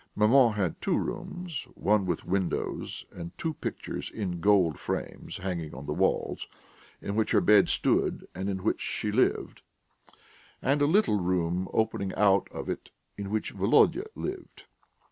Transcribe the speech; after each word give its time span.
Maman 0.15 0.53
had 0.53 0.81
two 0.81 0.97
rooms, 0.97 1.67
one 1.75 2.07
with 2.07 2.25
windows 2.25 3.05
and 3.11 3.37
two 3.37 3.53
pictures 3.53 4.09
in 4.09 4.39
gold 4.39 4.79
frames 4.79 5.37
hanging 5.37 5.75
on 5.75 5.85
the 5.85 5.93
walls, 5.93 6.47
in 7.03 7.15
which 7.15 7.29
her 7.33 7.39
bed 7.39 7.69
stood 7.69 8.27
and 8.33 8.49
in 8.49 8.63
which 8.63 8.81
she 8.81 9.11
lived, 9.11 9.61
and 10.59 10.81
a 10.81 10.87
little 10.87 11.17
dark 11.17 11.27
room 11.27 11.67
opening 11.71 12.15
out 12.15 12.47
of 12.49 12.67
it 12.67 12.89
in 13.15 13.29
which 13.29 13.51
Volodya 13.53 14.05
lived. 14.15 14.65